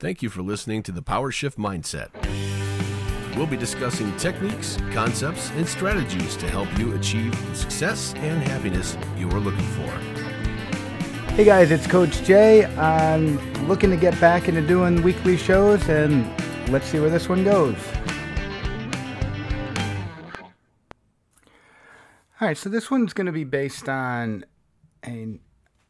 Thank 0.00 0.22
you 0.22 0.30
for 0.30 0.42
listening 0.42 0.84
to 0.84 0.92
the 0.92 1.02
Power 1.02 1.32
Shift 1.32 1.58
Mindset. 1.58 2.10
We'll 3.36 3.48
be 3.48 3.56
discussing 3.56 4.16
techniques, 4.16 4.78
concepts, 4.92 5.50
and 5.50 5.68
strategies 5.68 6.36
to 6.36 6.48
help 6.48 6.68
you 6.78 6.94
achieve 6.94 7.32
the 7.48 7.56
success 7.56 8.14
and 8.18 8.40
happiness 8.40 8.96
you 9.16 9.28
are 9.30 9.40
looking 9.40 9.66
for. 9.70 9.90
Hey 11.32 11.44
guys, 11.44 11.72
it's 11.72 11.88
Coach 11.88 12.22
Jay. 12.22 12.64
I'm 12.76 13.38
looking 13.66 13.90
to 13.90 13.96
get 13.96 14.18
back 14.20 14.46
into 14.46 14.60
doing 14.60 15.02
weekly 15.02 15.36
shows, 15.36 15.88
and 15.88 16.24
let's 16.70 16.86
see 16.86 17.00
where 17.00 17.10
this 17.10 17.28
one 17.28 17.42
goes. 17.42 17.74
All 22.40 22.46
right, 22.46 22.56
so 22.56 22.68
this 22.68 22.88
one's 22.88 23.12
going 23.12 23.26
to 23.26 23.32
be 23.32 23.42
based 23.42 23.88
on 23.88 24.44
an 25.02 25.40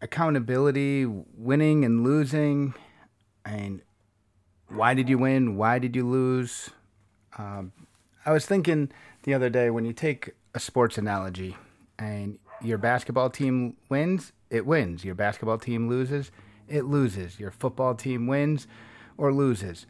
accountability, 0.01 1.05
winning 1.05 1.85
and 1.85 2.03
losing, 2.03 2.73
and 3.45 3.83
why 4.69 4.95
did 4.95 5.09
you 5.09 5.19
win? 5.19 5.57
Why 5.57 5.79
did 5.79 5.97
you 5.97 6.07
lose? 6.07 6.71
Um, 7.37 7.73
I 8.25 8.33
was 8.33 8.47
thinking 8.47 8.91
the 9.23 9.35
other 9.35 9.51
day 9.51 9.71
when 9.71 9.85
you 9.85 9.93
take 9.93 10.31
a 10.55 10.61
sports 10.61 10.99
analogy 10.99 11.57
and 11.99 12.39
your 12.63 12.79
basketball 12.79 13.31
team 13.31 13.77
wins, 13.89 14.33
it 14.51 14.67
wins. 14.67 15.05
Your 15.05 15.15
basketball 15.15 15.59
team 15.59 15.89
loses, 15.89 16.31
it 16.69 16.85
loses. 16.85 17.39
Your 17.39 17.51
football 17.51 17.95
team 17.95 18.27
wins 18.27 18.67
or 19.17 19.33
loses. 19.33 19.87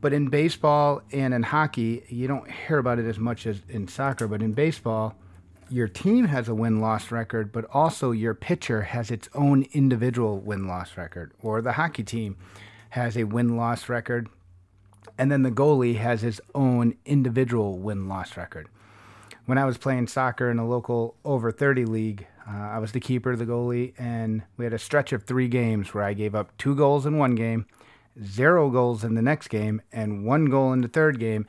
But 0.00 0.12
in 0.12 0.28
baseball 0.28 1.02
and 1.12 1.34
in 1.34 1.42
hockey, 1.42 2.04
you 2.08 2.28
don't 2.28 2.50
hear 2.50 2.78
about 2.78 2.98
it 2.98 3.06
as 3.06 3.18
much 3.18 3.46
as 3.46 3.62
in 3.68 3.88
soccer, 3.88 4.28
but 4.28 4.42
in 4.42 4.52
baseball, 4.52 5.16
your 5.68 5.88
team 5.88 6.26
has 6.26 6.48
a 6.48 6.54
win 6.54 6.80
loss 6.80 7.10
record, 7.10 7.50
but 7.50 7.64
also 7.72 8.12
your 8.12 8.34
pitcher 8.34 8.82
has 8.82 9.10
its 9.10 9.28
own 9.34 9.66
individual 9.72 10.38
win 10.38 10.68
loss 10.68 10.96
record, 10.96 11.32
or 11.40 11.60
the 11.60 11.72
hockey 11.72 12.04
team 12.04 12.36
has 12.96 13.16
a 13.16 13.24
win 13.24 13.56
loss 13.56 13.88
record, 13.88 14.28
and 15.16 15.30
then 15.30 15.42
the 15.42 15.50
goalie 15.50 15.96
has 15.96 16.22
his 16.22 16.40
own 16.54 16.96
individual 17.04 17.78
win 17.78 18.08
loss 18.08 18.36
record. 18.36 18.68
When 19.44 19.58
I 19.58 19.64
was 19.64 19.78
playing 19.78 20.08
soccer 20.08 20.50
in 20.50 20.58
a 20.58 20.66
local 20.66 21.14
over 21.24 21.52
30 21.52 21.84
league, 21.84 22.26
uh, 22.48 22.52
I 22.56 22.78
was 22.78 22.92
the 22.92 23.00
keeper, 23.00 23.36
the 23.36 23.46
goalie, 23.46 23.92
and 23.98 24.42
we 24.56 24.64
had 24.64 24.74
a 24.74 24.78
stretch 24.78 25.12
of 25.12 25.22
three 25.22 25.46
games 25.46 25.94
where 25.94 26.04
I 26.04 26.14
gave 26.14 26.34
up 26.34 26.56
two 26.58 26.74
goals 26.74 27.06
in 27.06 27.18
one 27.18 27.34
game, 27.34 27.66
zero 28.24 28.70
goals 28.70 29.04
in 29.04 29.14
the 29.14 29.22
next 29.22 29.48
game, 29.48 29.82
and 29.92 30.24
one 30.24 30.46
goal 30.46 30.72
in 30.72 30.80
the 30.80 30.88
third 30.88 31.20
game, 31.20 31.46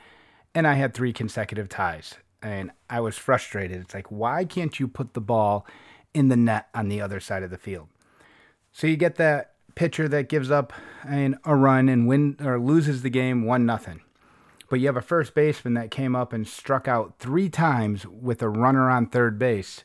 and 0.53 0.67
I 0.67 0.75
had 0.75 0.93
three 0.93 1.13
consecutive 1.13 1.69
ties 1.69 2.15
and 2.41 2.71
I 2.89 2.99
was 2.99 3.17
frustrated. 3.17 3.81
It's 3.81 3.93
like, 3.93 4.11
why 4.11 4.45
can't 4.45 4.79
you 4.79 4.87
put 4.87 5.13
the 5.13 5.21
ball 5.21 5.65
in 6.13 6.29
the 6.29 6.35
net 6.35 6.67
on 6.73 6.87
the 6.89 7.01
other 7.01 7.19
side 7.19 7.43
of 7.43 7.49
the 7.49 7.57
field? 7.57 7.87
So 8.71 8.87
you 8.87 8.95
get 8.95 9.15
that 9.15 9.53
pitcher 9.77 10.07
that 10.07 10.27
gives 10.27 10.49
up 10.49 10.73
and 11.07 11.37
a 11.45 11.55
run 11.55 11.87
and 11.87 12.07
win 12.07 12.35
or 12.43 12.59
loses 12.59 13.03
the 13.03 13.11
game 13.11 13.45
one 13.45 13.63
nothing. 13.63 14.01
But 14.71 14.79
you 14.79 14.87
have 14.87 14.97
a 14.97 15.01
first 15.01 15.35
baseman 15.35 15.75
that 15.75 15.91
came 15.91 16.15
up 16.15 16.33
and 16.33 16.47
struck 16.47 16.87
out 16.87 17.19
three 17.19 17.47
times 17.47 18.07
with 18.07 18.41
a 18.41 18.49
runner 18.49 18.89
on 18.89 19.05
third 19.05 19.37
base. 19.37 19.83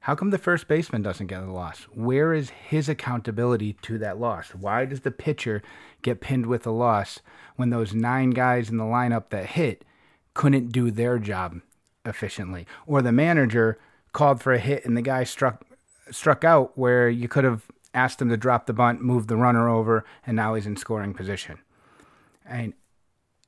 How 0.00 0.14
come 0.14 0.30
the 0.30 0.38
first 0.38 0.66
baseman 0.66 1.02
doesn't 1.02 1.26
get 1.26 1.42
the 1.42 1.52
loss? 1.52 1.82
Where 1.92 2.32
is 2.32 2.50
his 2.50 2.88
accountability 2.88 3.74
to 3.82 3.98
that 3.98 4.18
loss? 4.18 4.54
Why 4.54 4.86
does 4.86 5.02
the 5.02 5.10
pitcher 5.10 5.62
get 6.00 6.22
pinned 6.22 6.46
with 6.46 6.66
a 6.66 6.70
loss 6.70 7.20
when 7.56 7.68
those 7.68 7.92
nine 7.92 8.30
guys 8.30 8.70
in 8.70 8.78
the 8.78 8.84
lineup 8.84 9.28
that 9.28 9.46
hit 9.46 9.84
couldn't 10.32 10.72
do 10.72 10.90
their 10.90 11.18
job 11.18 11.60
efficiently, 12.06 12.66
or 12.86 13.02
the 13.02 13.12
manager 13.12 13.78
called 14.12 14.42
for 14.42 14.54
a 14.54 14.58
hit 14.58 14.86
and 14.86 14.96
the 14.96 15.02
guy 15.02 15.22
struck 15.22 15.64
struck 16.10 16.44
out 16.44 16.76
where 16.76 17.08
you 17.08 17.28
could 17.28 17.44
have 17.44 17.66
asked 17.94 18.20
him 18.20 18.28
to 18.28 18.36
drop 18.36 18.66
the 18.66 18.72
bunt, 18.72 19.00
move 19.00 19.28
the 19.28 19.36
runner 19.36 19.68
over, 19.68 20.04
and 20.26 20.36
now 20.36 20.54
he's 20.54 20.66
in 20.66 20.76
scoring 20.76 21.14
position. 21.14 21.58
And 22.44 22.74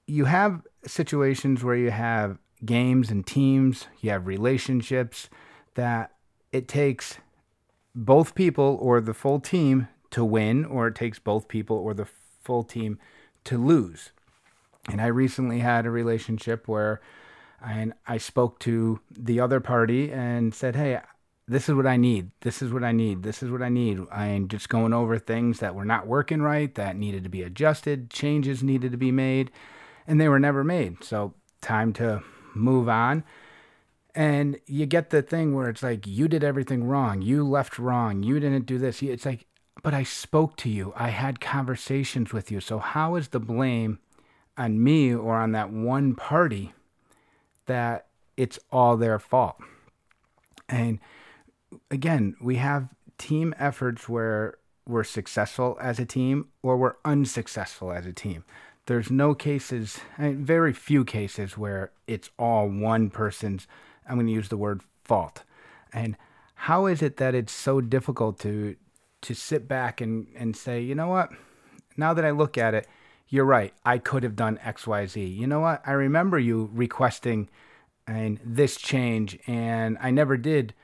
you 0.06 0.24
have 0.26 0.62
situations 0.86 1.62
where 1.62 1.76
you 1.76 1.90
have 1.90 2.38
games 2.64 3.10
and 3.10 3.26
teams, 3.26 3.88
you 4.00 4.10
have 4.10 4.26
relationships 4.26 5.28
that 5.74 6.12
it 6.52 6.68
takes 6.68 7.18
both 7.94 8.34
people 8.34 8.78
or 8.80 9.00
the 9.00 9.14
full 9.14 9.40
team 9.40 9.88
to 10.10 10.24
win, 10.24 10.64
or 10.64 10.86
it 10.86 10.94
takes 10.94 11.18
both 11.18 11.48
people 11.48 11.76
or 11.76 11.92
the 11.92 12.06
full 12.42 12.62
team 12.62 12.98
to 13.44 13.58
lose. 13.58 14.12
And 14.88 15.00
I 15.00 15.06
recently 15.06 15.58
had 15.58 15.84
a 15.84 15.90
relationship 15.90 16.68
where 16.68 17.00
and 17.64 17.94
I 18.06 18.18
spoke 18.18 18.58
to 18.60 19.00
the 19.10 19.40
other 19.40 19.60
party 19.60 20.12
and 20.12 20.54
said, 20.54 20.76
"Hey, 20.76 21.00
this 21.48 21.68
is 21.68 21.74
what 21.74 21.86
I 21.86 21.96
need. 21.96 22.30
This 22.40 22.62
is 22.62 22.72
what 22.72 22.84
I 22.84 22.92
need. 22.92 23.22
This 23.22 23.42
is 23.42 23.50
what 23.50 23.62
I 23.62 23.68
need." 23.68 24.00
I'm 24.10 24.48
just 24.48 24.68
going 24.68 24.92
over 24.92 25.18
things 25.18 25.60
that 25.60 25.74
were 25.74 25.84
not 25.84 26.06
working 26.06 26.42
right, 26.42 26.74
that 26.74 26.96
needed 26.96 27.24
to 27.24 27.30
be 27.30 27.42
adjusted, 27.42 28.10
changes 28.10 28.62
needed 28.62 28.92
to 28.92 28.98
be 28.98 29.12
made, 29.12 29.50
and 30.06 30.20
they 30.20 30.28
were 30.28 30.40
never 30.40 30.64
made. 30.64 31.02
So, 31.04 31.34
time 31.60 31.92
to 31.94 32.22
move 32.54 32.88
on. 32.88 33.24
And 34.14 34.58
you 34.66 34.86
get 34.86 35.10
the 35.10 35.20
thing 35.20 35.54
where 35.54 35.68
it's 35.68 35.82
like 35.82 36.06
you 36.06 36.26
did 36.26 36.42
everything 36.42 36.84
wrong. 36.84 37.20
You 37.20 37.46
left 37.46 37.78
wrong. 37.78 38.22
You 38.22 38.40
didn't 38.40 38.64
do 38.64 38.78
this. 38.78 39.02
It's 39.02 39.26
like, 39.26 39.46
but 39.82 39.92
I 39.92 40.04
spoke 40.04 40.56
to 40.58 40.70
you. 40.70 40.94
I 40.96 41.10
had 41.10 41.38
conversations 41.38 42.32
with 42.32 42.50
you. 42.50 42.60
So 42.60 42.78
how 42.78 43.16
is 43.16 43.28
the 43.28 43.40
blame 43.40 43.98
on 44.56 44.82
me 44.82 45.14
or 45.14 45.36
on 45.36 45.52
that 45.52 45.70
one 45.70 46.14
party 46.14 46.72
that 47.66 48.06
it's 48.36 48.58
all 48.72 48.96
their 48.96 49.18
fault. 49.18 49.56
And 50.68 50.98
again, 51.90 52.36
we 52.40 52.56
have 52.56 52.88
team 53.18 53.54
efforts 53.58 54.08
where 54.08 54.58
we're 54.86 55.04
successful 55.04 55.76
as 55.80 55.98
a 55.98 56.06
team 56.06 56.48
or 56.62 56.76
we're 56.76 56.96
unsuccessful 57.04 57.92
as 57.92 58.06
a 58.06 58.12
team. 58.12 58.44
There's 58.86 59.10
no 59.10 59.34
cases, 59.34 59.98
very 60.18 60.72
few 60.72 61.04
cases 61.04 61.58
where 61.58 61.90
it's 62.06 62.30
all 62.38 62.68
one 62.68 63.10
person's, 63.10 63.66
I'm 64.08 64.14
going 64.14 64.28
to 64.28 64.32
use 64.32 64.48
the 64.48 64.56
word 64.56 64.82
fault. 65.02 65.42
And 65.92 66.16
how 66.54 66.86
is 66.86 67.02
it 67.02 67.16
that 67.16 67.34
it's 67.34 67.52
so 67.52 67.80
difficult 67.80 68.38
to 68.40 68.76
to 69.22 69.34
sit 69.34 69.66
back 69.66 70.00
and, 70.00 70.28
and 70.36 70.56
say, 70.56 70.80
you 70.80 70.94
know 70.94 71.08
what? 71.08 71.30
Now 71.96 72.14
that 72.14 72.24
I 72.24 72.30
look 72.30 72.56
at 72.56 72.74
it, 72.74 72.86
you're 73.28 73.44
right. 73.44 73.72
I 73.84 73.98
could 73.98 74.22
have 74.22 74.36
done 74.36 74.60
XYZ. 74.64 75.36
You 75.36 75.48
know 75.48 75.60
what? 75.60 75.82
I 75.84 75.92
remember 75.92 76.38
you 76.38 76.70
requesting 76.72 77.48
and 78.06 78.38
this 78.44 78.76
change, 78.76 79.36
and 79.48 79.98
I 80.00 80.12
never 80.12 80.36
did 80.36 80.74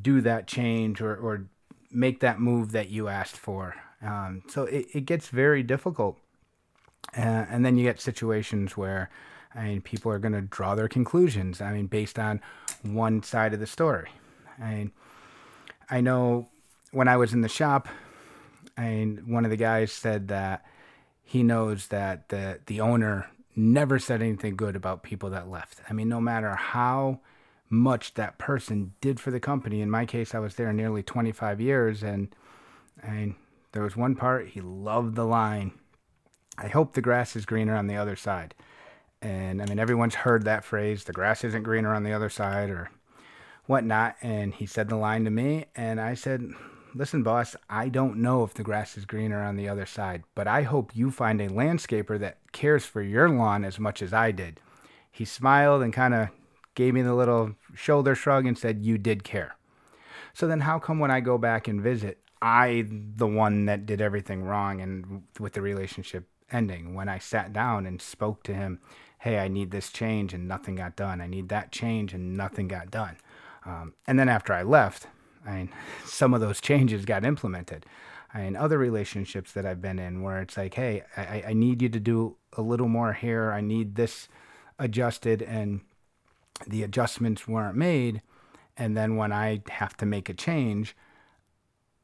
do 0.00 0.20
that 0.20 0.46
change 0.46 1.00
or, 1.00 1.14
or 1.14 1.46
make 1.90 2.20
that 2.20 2.40
move 2.40 2.72
that 2.72 2.88
you 2.88 3.08
asked 3.08 3.36
for. 3.36 3.74
Um, 4.02 4.42
so 4.48 4.64
it, 4.64 4.86
it 4.92 5.06
gets 5.06 5.28
very 5.28 5.62
difficult. 5.62 6.18
Uh, 7.16 7.20
and 7.50 7.64
then 7.64 7.76
you 7.76 7.84
get 7.84 8.00
situations 8.00 8.76
where 8.76 9.10
I 9.54 9.64
mean, 9.64 9.80
people 9.82 10.10
are 10.12 10.18
going 10.18 10.32
to 10.32 10.40
draw 10.40 10.74
their 10.74 10.88
conclusions. 10.88 11.60
I 11.60 11.72
mean, 11.72 11.86
based 11.86 12.18
on 12.18 12.40
one 12.82 13.22
side 13.22 13.52
of 13.54 13.60
the 13.60 13.66
story. 13.66 14.08
I 14.60 14.74
mean, 14.74 14.92
I 15.90 16.00
know 16.00 16.48
when 16.90 17.08
I 17.08 17.16
was 17.16 17.32
in 17.32 17.42
the 17.42 17.48
shop, 17.48 17.88
I 18.76 18.82
mean, 18.82 19.22
one 19.26 19.44
of 19.44 19.50
the 19.50 19.56
guys 19.56 19.92
said 19.92 20.28
that 20.28 20.64
he 21.22 21.42
knows 21.42 21.88
that 21.88 22.28
the 22.28 22.60
the 22.66 22.80
owner 22.80 23.30
never 23.54 23.98
said 23.98 24.22
anything 24.22 24.56
good 24.56 24.76
about 24.76 25.02
people 25.02 25.30
that 25.30 25.48
left. 25.48 25.80
I 25.88 25.92
mean, 25.92 26.08
no 26.08 26.20
matter 26.20 26.54
how 26.54 27.20
much 27.72 28.14
that 28.14 28.38
person 28.38 28.92
did 29.00 29.18
for 29.18 29.30
the 29.30 29.40
company. 29.40 29.80
In 29.80 29.90
my 29.90 30.04
case, 30.04 30.34
I 30.34 30.38
was 30.38 30.54
there 30.54 30.72
nearly 30.72 31.02
25 31.02 31.60
years, 31.60 32.02
and 32.02 32.34
and 33.02 33.34
there 33.72 33.82
was 33.82 33.96
one 33.96 34.14
part 34.14 34.48
he 34.48 34.60
loved 34.60 35.16
the 35.16 35.24
line. 35.24 35.72
I 36.58 36.68
hope 36.68 36.92
the 36.92 37.00
grass 37.00 37.34
is 37.34 37.46
greener 37.46 37.74
on 37.74 37.86
the 37.86 37.96
other 37.96 38.14
side. 38.14 38.54
And 39.22 39.62
I 39.62 39.66
mean, 39.66 39.78
everyone's 39.78 40.16
heard 40.16 40.44
that 40.44 40.64
phrase, 40.64 41.04
the 41.04 41.12
grass 41.12 41.44
isn't 41.44 41.62
greener 41.62 41.94
on 41.94 42.02
the 42.04 42.12
other 42.12 42.28
side, 42.28 42.68
or 42.70 42.90
whatnot. 43.66 44.16
And 44.20 44.52
he 44.52 44.66
said 44.66 44.88
the 44.88 44.96
line 44.96 45.24
to 45.24 45.30
me, 45.30 45.66
and 45.74 46.00
I 46.00 46.14
said, 46.14 46.50
listen, 46.94 47.22
boss, 47.22 47.56
I 47.70 47.88
don't 47.88 48.18
know 48.18 48.44
if 48.44 48.52
the 48.52 48.62
grass 48.62 48.98
is 48.98 49.06
greener 49.06 49.42
on 49.42 49.56
the 49.56 49.68
other 49.68 49.86
side, 49.86 50.24
but 50.34 50.46
I 50.46 50.62
hope 50.62 50.94
you 50.94 51.10
find 51.10 51.40
a 51.40 51.48
landscaper 51.48 52.18
that 52.18 52.38
cares 52.52 52.84
for 52.84 53.00
your 53.00 53.30
lawn 53.30 53.64
as 53.64 53.78
much 53.78 54.02
as 54.02 54.12
I 54.12 54.30
did. 54.30 54.60
He 55.10 55.24
smiled 55.24 55.82
and 55.82 55.92
kind 55.92 56.14
of 56.14 56.28
gave 56.74 56.94
me 56.94 57.02
the 57.02 57.14
little 57.14 57.54
shoulder 57.74 58.14
shrug 58.14 58.46
and 58.46 58.56
said, 58.56 58.84
You 58.84 58.98
did 58.98 59.24
care. 59.24 59.56
So 60.34 60.46
then, 60.46 60.60
how 60.60 60.78
come 60.78 60.98
when 60.98 61.10
I 61.10 61.20
go 61.20 61.38
back 61.38 61.68
and 61.68 61.80
visit, 61.80 62.18
I, 62.40 62.86
the 62.88 63.26
one 63.26 63.66
that 63.66 63.86
did 63.86 64.00
everything 64.00 64.42
wrong 64.42 64.80
and 64.80 65.22
with 65.38 65.52
the 65.52 65.62
relationship 65.62 66.28
ending, 66.50 66.94
when 66.94 67.08
I 67.08 67.18
sat 67.18 67.52
down 67.52 67.86
and 67.86 68.00
spoke 68.00 68.42
to 68.44 68.54
him, 68.54 68.80
Hey, 69.18 69.38
I 69.38 69.48
need 69.48 69.70
this 69.70 69.90
change 69.90 70.34
and 70.34 70.48
nothing 70.48 70.76
got 70.76 70.96
done. 70.96 71.20
I 71.20 71.26
need 71.26 71.48
that 71.50 71.70
change 71.70 72.12
and 72.12 72.36
nothing 72.36 72.66
got 72.68 72.90
done. 72.90 73.16
Um, 73.64 73.94
and 74.06 74.18
then 74.18 74.28
after 74.28 74.52
I 74.52 74.62
left, 74.62 75.06
I 75.46 75.52
mean, 75.52 75.68
some 76.04 76.34
of 76.34 76.40
those 76.40 76.60
changes 76.60 77.04
got 77.04 77.24
implemented. 77.24 77.86
I 78.34 78.42
mean, 78.42 78.56
other 78.56 78.78
relationships 78.78 79.52
that 79.52 79.66
I've 79.66 79.82
been 79.82 79.98
in 79.98 80.22
where 80.22 80.40
it's 80.40 80.56
like, 80.56 80.74
hey, 80.74 81.02
I, 81.16 81.44
I 81.48 81.52
need 81.52 81.82
you 81.82 81.88
to 81.90 82.00
do 82.00 82.36
a 82.54 82.62
little 82.62 82.88
more 82.88 83.12
here. 83.12 83.52
I 83.52 83.60
need 83.60 83.94
this 83.94 84.28
adjusted, 84.78 85.42
and 85.42 85.82
the 86.66 86.82
adjustments 86.82 87.48
weren't 87.48 87.76
made. 87.76 88.22
And 88.76 88.96
then 88.96 89.16
when 89.16 89.32
I 89.32 89.62
have 89.68 89.96
to 89.98 90.06
make 90.06 90.28
a 90.28 90.34
change, 90.34 90.96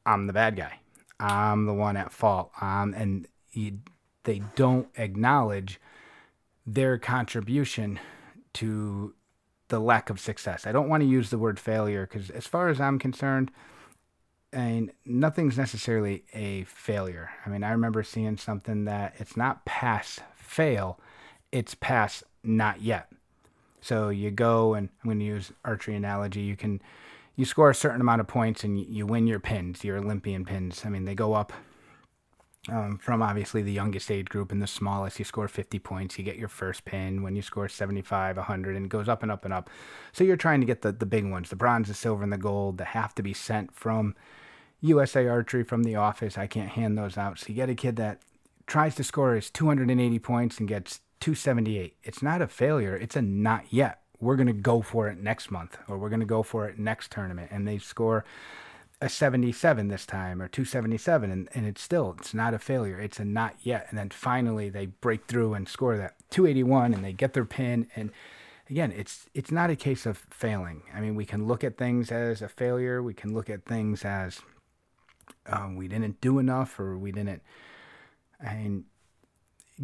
I'm 0.05 0.27
the 0.27 0.33
bad 0.33 0.55
guy. 0.55 0.79
I'm 1.19 1.65
the 1.65 1.73
one 1.73 1.97
at 1.97 2.11
fault. 2.11 2.51
Um, 2.61 2.93
and 2.93 3.27
you, 3.51 3.79
they 4.23 4.41
don't 4.55 4.87
acknowledge 4.95 5.79
their 6.65 6.97
contribution 6.97 7.99
to 8.53 9.13
the 9.69 9.79
lack 9.79 10.09
of 10.09 10.19
success. 10.19 10.65
I 10.65 10.71
don't 10.71 10.89
want 10.89 11.01
to 11.01 11.07
use 11.07 11.29
the 11.29 11.37
word 11.37 11.59
failure 11.59 12.07
because, 12.07 12.29
as 12.29 12.47
far 12.47 12.69
as 12.69 12.81
I'm 12.81 12.99
concerned, 12.99 13.51
I 14.51 14.57
mean, 14.57 14.91
nothing's 15.05 15.57
necessarily 15.57 16.23
a 16.33 16.63
failure. 16.63 17.29
I 17.45 17.49
mean, 17.49 17.63
I 17.63 17.71
remember 17.71 18.03
seeing 18.03 18.37
something 18.37 18.85
that 18.85 19.15
it's 19.19 19.37
not 19.37 19.65
pass 19.65 20.19
fail, 20.35 20.99
it's 21.51 21.75
pass 21.75 22.23
not 22.43 22.81
yet. 22.81 23.11
So 23.81 24.09
you 24.09 24.31
go 24.31 24.73
and 24.73 24.89
I'm 25.01 25.09
going 25.09 25.19
to 25.19 25.25
use 25.25 25.51
archery 25.63 25.95
analogy. 25.95 26.41
You 26.41 26.55
can 26.55 26.81
you 27.35 27.45
score 27.45 27.69
a 27.69 27.75
certain 27.75 28.01
amount 28.01 28.19
of 28.19 28.27
points 28.27 28.63
and 28.63 28.77
you 28.77 29.05
win 29.05 29.25
your 29.25 29.39
pins, 29.39 29.83
your 29.83 29.97
Olympian 29.97 30.43
pins. 30.43 30.83
I 30.85 30.89
mean, 30.89 31.05
they 31.05 31.15
go 31.15 31.33
up 31.33 31.53
um, 32.67 32.97
from 32.97 33.21
obviously 33.21 33.61
the 33.61 33.71
youngest 33.71 34.11
age 34.11 34.27
group 34.27 34.51
and 34.51 34.61
the 34.61 34.67
smallest. 34.67 35.19
You 35.19 35.25
score 35.25 35.47
50 35.47 35.79
points, 35.79 36.17
you 36.17 36.25
get 36.25 36.35
your 36.35 36.49
first 36.49 36.83
pin. 36.83 37.23
When 37.23 37.35
you 37.35 37.41
score 37.41 37.69
75, 37.69 38.35
100, 38.35 38.75
and 38.75 38.85
it 38.85 38.89
goes 38.89 39.07
up 39.07 39.23
and 39.23 39.31
up 39.31 39.45
and 39.45 39.53
up. 39.53 39.69
So 40.11 40.25
you're 40.25 40.35
trying 40.35 40.59
to 40.59 40.65
get 40.65 40.81
the, 40.81 40.91
the 40.91 41.05
big 41.05 41.29
ones 41.29 41.49
the 41.49 41.55
bronze, 41.55 41.87
the 41.87 41.93
silver, 41.93 42.23
and 42.23 42.33
the 42.33 42.37
gold 42.37 42.77
that 42.79 42.87
have 42.87 43.15
to 43.15 43.23
be 43.23 43.33
sent 43.33 43.73
from 43.73 44.15
USA 44.81 45.27
Archery, 45.27 45.63
from 45.63 45.83
the 45.83 45.95
office. 45.95 46.37
I 46.37 46.47
can't 46.47 46.71
hand 46.71 46.97
those 46.97 47.17
out. 47.17 47.39
So 47.39 47.47
you 47.49 47.55
get 47.55 47.69
a 47.69 47.75
kid 47.75 47.95
that 47.97 48.19
tries 48.67 48.95
to 48.95 49.03
score 49.03 49.35
his 49.35 49.49
280 49.49 50.19
points 50.19 50.59
and 50.59 50.67
gets 50.67 51.01
278. 51.19 51.95
It's 52.03 52.21
not 52.21 52.41
a 52.41 52.47
failure, 52.47 52.95
it's 52.95 53.15
a 53.15 53.21
not 53.21 53.65
yet. 53.71 54.01
We're 54.19 54.35
going 54.35 54.47
to 54.47 54.53
go 54.53 54.81
for 54.81 55.07
it 55.07 55.17
next 55.17 55.49
month 55.49 55.77
or 55.87 55.97
we're 55.97 56.09
going 56.09 56.19
to 56.19 56.25
go 56.25 56.43
for 56.43 56.67
it 56.67 56.77
next 56.77 57.11
tournament. 57.11 57.51
And 57.51 57.67
they 57.67 57.77
score 57.77 58.25
a 59.01 59.07
77 59.07 59.87
this 59.87 60.05
time 60.05 60.41
or 60.41 60.49
277 60.49 61.31
and, 61.31 61.49
and 61.53 61.65
it's 61.65 61.81
still 61.81 62.15
it's 62.19 62.33
not 62.33 62.53
a 62.53 62.59
failure 62.59 62.99
it's 62.99 63.17
a 63.17 63.23
not 63.23 63.55
yet 63.61 63.87
and 63.89 63.97
then 63.97 64.09
finally 64.09 64.69
they 64.69 64.87
break 64.87 65.25
through 65.25 65.53
and 65.53 65.69
score 65.69 65.97
that 65.97 66.15
281 66.31 66.93
and 66.93 67.03
they 67.03 67.13
get 67.13 67.31
their 67.31 67.45
pin 67.45 67.87
and 67.95 68.11
again 68.69 68.91
it's 68.91 69.27
it's 69.33 69.51
not 69.51 69.69
a 69.69 69.75
case 69.77 70.05
of 70.05 70.17
failing 70.29 70.81
i 70.93 70.99
mean 70.99 71.15
we 71.15 71.23
can 71.23 71.47
look 71.47 71.63
at 71.63 71.77
things 71.77 72.11
as 72.11 72.41
a 72.41 72.49
failure 72.49 73.01
we 73.01 73.13
can 73.13 73.33
look 73.33 73.49
at 73.49 73.63
things 73.63 74.03
as 74.03 74.41
um, 75.45 75.77
we 75.77 75.87
didn't 75.87 76.19
do 76.19 76.37
enough 76.37 76.77
or 76.77 76.97
we 76.97 77.13
didn't 77.13 77.41
I 78.41 78.51
and 78.51 78.83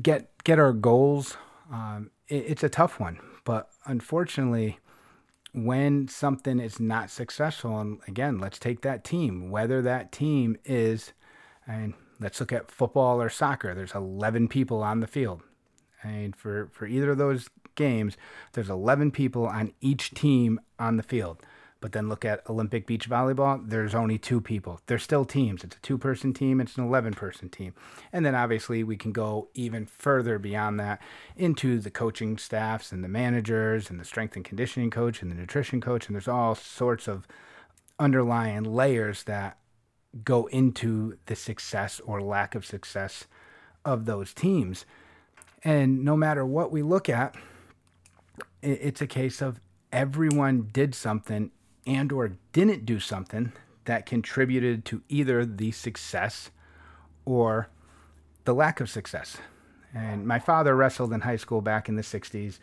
get 0.01 0.30
get 0.44 0.59
our 0.59 0.74
goals 0.74 1.38
um, 1.71 2.12
it, 2.27 2.45
it's 2.47 2.63
a 2.63 2.69
tough 2.69 3.00
one 3.00 3.19
but 3.44 3.69
unfortunately 3.86 4.80
when 5.56 6.07
something 6.09 6.59
is 6.59 6.80
not 6.81 7.09
successful, 7.09 7.80
and 7.80 8.00
again, 8.07 8.39
let's 8.39 8.59
take 8.59 8.81
that 8.81 9.06
team, 9.06 9.50
whether 9.50 9.81
that 9.81 10.12
team 10.12 10.57
is, 10.65 11.13
and 11.65 11.94
let's 12.19 12.42
look 12.42 12.51
at 12.51 12.69
football 12.69 13.21
or 13.21 13.30
soccer, 13.30 13.74
there's 13.74 13.95
11 13.95 14.50
people 14.50 14.83
on 14.83 15.00
the 15.00 15.07
field. 15.07 15.42
And 16.03 16.36
for, 16.36 16.69
for 16.74 16.86
either 16.86 17.12
of 17.12 17.18
those 17.18 17.50
games, 17.75 18.18
there's 18.51 18.69
11 18.69 19.12
people 19.12 19.48
on 19.48 19.74
each 19.80 20.13
team 20.13 20.59
on 20.77 20.98
the 20.98 21.03
field. 21.03 21.41
But 21.81 21.92
then 21.92 22.10
look 22.10 22.25
at 22.25 22.50
Olympic 22.50 22.88
beach 22.88 23.10
volleyball, 23.10 23.62
there's 23.69 23.94
only 23.94 24.18
two 24.18 24.42
people. 24.42 24.80
They're 24.88 24.98
still 24.98 25.25
teams. 25.25 25.63
It's 25.63 25.75
a 25.75 25.80
two 25.81 25.98
person 25.98 26.33
team, 26.33 26.60
it's 26.60 26.77
an 26.77 26.86
11 26.86 27.13
person 27.13 27.50
team. 27.50 27.74
And 28.12 28.25
then 28.25 28.33
obviously 28.33 28.83
we 28.83 28.98
can 28.98 29.12
go 29.12 29.50
even 29.54 29.86
further 29.86 30.39
beyond 30.39 30.80
that 30.80 31.01
into 31.36 31.80
the 31.80 31.92
coaching 31.92 32.38
staffs 32.38 32.92
and 32.92 33.04
the 33.04 33.07
managers 33.07 33.89
and 33.89 34.00
the 34.00 34.06
strength 34.06 34.36
and 34.36 34.44
conditioning 34.44 34.89
coach 34.89 35.22
and 35.22 35.30
the 35.30 35.36
nutrition 35.36 35.81
coach. 35.81 36.07
And 36.07 36.16
there's 36.16 36.27
all 36.27 36.56
sorts 36.56 37.07
of 37.07 37.27
underlying 38.00 38.63
layers 38.63 39.24
that 39.24 39.57
go 40.24 40.45
into 40.48 41.18
the 41.25 41.36
success 41.36 42.00
or 42.06 42.22
lack 42.22 42.56
of 42.56 42.66
success 42.66 43.27
of 43.83 44.06
those 44.06 44.33
teams. 44.33 44.86
And 45.63 46.04
no 46.04 46.16
matter 46.16 46.45
what 46.45 46.72
we 46.72 46.81
look 46.81 47.10
at, 47.10 47.36
it's 48.62 49.01
a 49.01 49.07
case 49.07 49.42
of 49.42 49.60
everyone 49.92 50.69
did 50.72 50.95
something 50.95 51.51
and 51.85 52.11
or 52.11 52.33
didn't 52.53 52.85
do 52.85 52.99
something 52.99 53.51
that 53.85 54.05
contributed 54.05 54.85
to 54.85 55.01
either 55.09 55.45
the 55.45 55.71
success 55.71 56.49
or 57.25 57.69
the 58.45 58.53
lack 58.53 58.79
of 58.79 58.89
success. 58.89 59.37
And 59.93 60.27
my 60.27 60.39
father 60.39 60.75
wrestled 60.75 61.13
in 61.13 61.21
high 61.21 61.35
school 61.37 61.61
back 61.61 61.87
in 61.87 61.95
the 61.95 62.01
60s, 62.01 62.59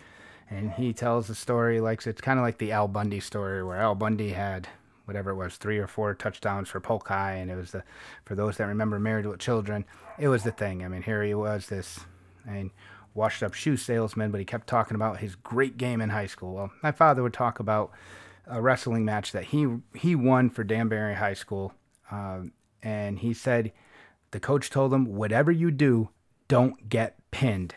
and 0.51 0.73
he 0.73 0.93
tells 0.93 1.29
the 1.29 1.35
story 1.35 1.81
like 1.81 2.07
it's 2.07 2.21
kind 2.21 2.39
of 2.39 2.45
like 2.45 2.59
the 2.59 2.73
Al 2.73 2.89
Bundy 2.89 3.21
story, 3.21 3.65
where 3.65 3.81
Al 3.81 3.95
Bundy 3.95 4.31
had 4.31 4.69
whatever 5.05 5.31
it 5.31 5.37
was, 5.37 5.57
three 5.57 5.79
or 5.79 5.87
four 5.87 6.15
touchdowns 6.15 6.69
for 6.69 6.81
Polk 6.81 7.09
High, 7.09 7.35
and 7.35 7.51
it 7.51 7.57
was 7.57 7.73
the 7.73 7.83
for 8.25 8.35
those 8.35 8.57
that 8.57 8.67
remember 8.67 8.99
Married 8.99 9.27
with 9.27 9.41
Children, 9.41 9.85
it 10.19 10.29
was 10.29 10.43
the 10.45 10.53
thing. 10.53 10.85
I 10.85 10.89
mean, 10.89 11.03
here 11.03 11.23
he 11.23 11.35
was, 11.35 11.67
this 11.69 12.01
washed 13.15 13.43
up 13.43 13.55
shoe 13.55 13.77
salesman, 13.77 14.31
but 14.31 14.39
he 14.39 14.45
kept 14.45 14.67
talking 14.67 14.95
about 14.95 15.19
his 15.19 15.35
great 15.35 15.77
game 15.77 16.01
in 16.01 16.11
high 16.11 16.27
school. 16.27 16.55
Well, 16.55 16.73
my 16.83 16.93
father 16.93 17.23
would 17.23 17.35
talk 17.35 17.61
about 17.61 17.91
a 18.47 18.61
wrestling 18.61 19.05
match 19.05 19.33
that 19.33 19.45
he 19.45 19.67
he 19.95 20.15
won 20.15 20.51
for 20.51 20.65
Danbury 20.65 21.15
High 21.15 21.35
School, 21.35 21.75
um, 22.11 22.53
and 22.83 23.19
he 23.19 23.35
said 23.35 23.73
the 24.31 24.41
coach 24.41 24.71
told 24.71 24.93
him, 24.93 25.15
"Whatever 25.15 25.51
you 25.51 25.71
do, 25.71 26.11
don't 26.49 26.89
get 26.89 27.19
pinned." 27.31 27.75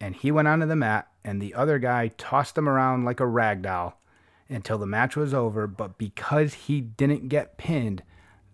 And 0.00 0.16
he 0.16 0.32
went 0.32 0.48
onto 0.48 0.66
the 0.66 0.76
mat, 0.76 1.08
and 1.24 1.40
the 1.40 1.54
other 1.54 1.78
guy 1.78 2.08
tossed 2.18 2.58
him 2.58 2.68
around 2.68 3.04
like 3.04 3.20
a 3.20 3.26
rag 3.26 3.62
doll 3.62 4.00
until 4.48 4.78
the 4.78 4.86
match 4.86 5.16
was 5.16 5.32
over. 5.32 5.66
But 5.66 5.98
because 5.98 6.54
he 6.54 6.80
didn't 6.80 7.28
get 7.28 7.56
pinned, 7.56 8.02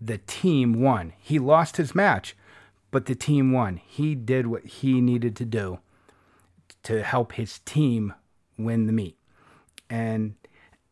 the 0.00 0.18
team 0.18 0.80
won. 0.80 1.14
He 1.18 1.38
lost 1.38 1.76
his 1.76 1.94
match, 1.94 2.36
but 2.90 3.06
the 3.06 3.14
team 3.14 3.52
won. 3.52 3.80
He 3.84 4.14
did 4.14 4.46
what 4.46 4.64
he 4.64 5.00
needed 5.00 5.34
to 5.36 5.44
do 5.44 5.78
to 6.84 7.02
help 7.02 7.32
his 7.32 7.58
team 7.60 8.14
win 8.56 8.86
the 8.86 8.92
meet. 8.92 9.16
And 9.90 10.34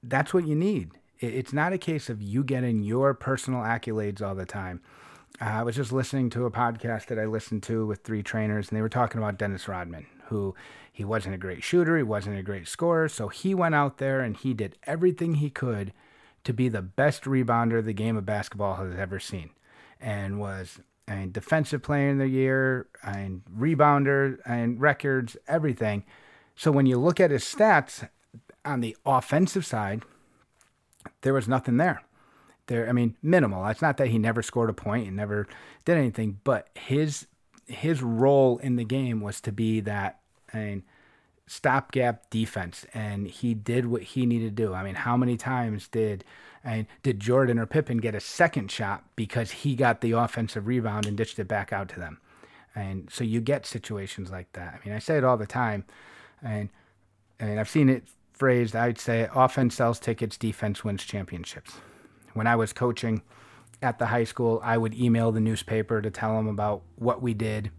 that's 0.03 0.33
what 0.35 0.47
you 0.47 0.55
need. 0.55 0.93
It's 1.19 1.53
not 1.53 1.73
a 1.73 1.79
case 1.79 2.11
of 2.11 2.21
you 2.21 2.45
getting 2.45 2.83
your 2.83 3.15
personal 3.15 3.61
accolades 3.61 4.21
all 4.21 4.35
the 4.35 4.45
time. 4.45 4.81
Uh, 5.41 5.45
I 5.45 5.63
was 5.63 5.77
just 5.77 5.93
listening 5.93 6.31
to 6.31 6.47
a 6.47 6.51
podcast 6.51 7.07
that 7.07 7.19
I 7.19 7.27
listened 7.27 7.63
to 7.65 7.87
with 7.87 8.03
three 8.03 8.23
trainers, 8.23 8.69
and 8.69 8.77
they 8.77 8.83
were 8.83 8.89
talking 8.89 9.19
about 9.19 9.39
Dennis 9.39 9.69
Rodman, 9.69 10.07
who 10.27 10.55
he 10.93 11.05
wasn't 11.05 11.35
a 11.35 11.39
great 11.39 11.63
shooter, 11.63 11.97
he 11.97 12.03
wasn't 12.03 12.39
a 12.39 12.43
great 12.43 12.69
scorer, 12.69 13.09
so 13.09 13.29
he 13.29 13.55
went 13.55 13.75
out 13.75 13.99
there 13.99 14.21
and 14.21 14.37
he 14.37 14.55
did 14.55 14.79
everything 14.85 15.35
he 15.35 15.51
could 15.51 15.93
to 16.45 16.53
be 16.53 16.69
the 16.69 16.83
best 16.83 17.25
rebounder 17.25 17.85
the 17.85 17.93
game 17.93 18.17
of 18.17 18.25
basketball 18.25 18.77
has 18.77 18.95
ever 18.95 19.19
seen, 19.19 19.51
and 20.01 20.39
was 20.39 20.81
a 21.09 21.27
defensive 21.27 21.83
player 21.83 22.11
of 22.11 22.19
the 22.19 22.29
year, 22.29 22.89
and 23.03 23.43
rebounder, 23.55 24.39
and 24.47 24.81
records, 24.81 25.37
everything. 25.47 26.05
So 26.55 26.71
when 26.73 26.87
you 26.87 26.99
look 26.99 27.21
at 27.21 27.31
his 27.31 27.45
stats, 27.45 28.09
on 28.67 28.81
the 28.81 28.97
offensive 29.07 29.65
side, 29.65 30.03
there 31.23 31.35
was 31.35 31.49
nothing 31.49 31.77
there. 31.77 32.03
There, 32.67 32.89
I 32.89 32.93
mean, 32.93 33.17
minimal. 33.23 33.65
It's 33.67 33.83
not 33.83 33.97
that 33.99 34.09
he 34.09 34.19
never 34.19 34.43
scored 34.43 34.71
a 34.71 34.75
point 34.75 35.07
and 35.07 35.17
never 35.17 35.47
did 35.85 35.97
anything, 35.97 36.41
but 36.43 36.69
his 36.75 37.27
his 37.67 38.03
role 38.03 38.59
in 38.59 38.77
the 38.77 38.85
game 38.85 39.21
was 39.21 39.41
to 39.41 39.53
be 39.53 39.81
that 39.81 40.21
I 40.53 40.59
mean, 40.59 40.83
stopgap 41.47 42.29
defense, 42.31 42.85
and 42.93 43.29
he 43.29 43.55
did 43.55 43.87
what 43.87 44.03
he 44.03 44.27
needed 44.27 44.57
to 44.57 44.65
do. 44.65 44.75
I 44.75 44.83
mean, 44.83 44.97
how 44.97 45.17
many 45.17 45.37
times 45.37 45.87
did 45.89 46.25
mean, 46.65 46.89
did 47.03 47.21
Jordan 47.21 47.59
or 47.59 47.67
Pippen 47.67 47.99
get 47.99 48.15
a 48.15 48.21
second 48.21 48.71
shot 48.71 49.05
because 49.15 49.51
he 49.53 49.77
got 49.77 50.01
the 50.01 50.13
offensive 50.13 50.67
rebound 50.67 51.07
and 51.07 51.17
ditched 51.17 51.39
it 51.39 51.47
back 51.47 51.73
out 51.73 51.89
to 51.91 52.01
them? 52.01 52.19
And 52.75 53.09
so 53.11 53.25
you 53.25 53.41
get 53.41 53.65
situations 53.65 54.31
like 54.31 54.53
that. 54.53 54.75
I 54.75 54.87
mean, 54.87 54.95
I 54.95 54.99
say 54.99 55.17
it 55.17 55.25
all 55.25 55.37
the 55.37 55.47
time, 55.47 55.85
and 56.43 56.69
and 57.39 57.61
I've 57.61 57.69
seen 57.69 57.89
it 57.89 58.05
phrased, 58.37 58.77
I'd 58.77 58.99
say 58.99 59.29
offense 59.35 59.75
sells 59.75 59.99
tickets, 59.99 60.37
defense 60.37 60.85
wins 60.85 61.05
championships. 61.05 61.73
When 62.35 62.47
I 62.47 62.57
was 62.57 62.73
coaching 62.73 63.23
at 63.83 63.99
the 63.99 64.07
high 64.07 64.25
school, 64.25 64.61
I 64.63 64.79
would 64.79 64.95
email 64.95 65.33
the 65.33 65.41
newspaper 65.41 66.01
to 66.01 66.11
tell 66.11 66.37
them 66.37 66.47
about 66.47 66.83
what 66.97 67.23
we 67.23 67.35
did. 67.35 67.71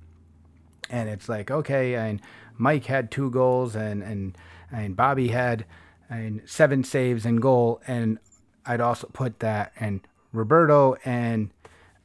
And 0.89 1.09
it's 1.09 1.29
like, 1.29 1.51
okay, 1.51 1.95
and 1.95 2.21
Mike 2.57 2.85
had 2.85 3.11
two 3.11 3.29
goals 3.29 3.75
and 3.75 4.01
and 4.01 4.37
and 4.71 4.95
Bobby 4.95 5.29
had 5.29 5.65
and 6.09 6.41
seven 6.45 6.83
saves 6.83 7.25
and 7.25 7.41
goal 7.41 7.81
and 7.87 8.19
I'd 8.65 8.81
also 8.81 9.07
put 9.11 9.39
that 9.39 9.73
and 9.79 10.01
Roberto 10.31 10.95
and 11.05 11.51